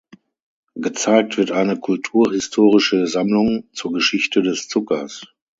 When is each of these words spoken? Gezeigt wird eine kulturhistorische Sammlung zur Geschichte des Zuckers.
Gezeigt 0.73 1.37
wird 1.37 1.51
eine 1.51 1.79
kulturhistorische 1.79 3.05
Sammlung 3.05 3.65
zur 3.71 3.93
Geschichte 3.93 4.41
des 4.41 4.67
Zuckers. 4.67 5.27